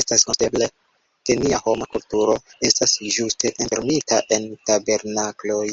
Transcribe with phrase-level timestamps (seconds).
[0.00, 0.66] Estas konstateble,
[1.30, 2.36] ke nia homa kulturo
[2.70, 5.66] estas ĝuste enfermita en tabernakloj.